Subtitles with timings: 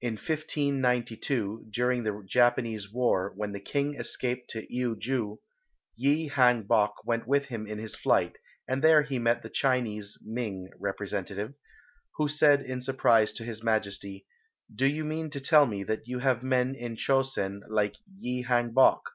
[0.00, 5.38] In 1592, during the Japanese War, when the King escaped to Eui ju,
[5.94, 10.18] Yi Hang bok went with him in his flight, and there he met the Chinese
[10.24, 11.54] (Ming) representative,
[12.16, 14.26] who said in surprise to his Majesty,
[14.74, 18.42] "Do you mean to tell me that you have men in Cho sen like Yi
[18.42, 19.10] Hang bok?"